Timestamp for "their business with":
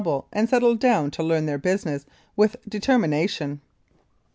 1.45-2.55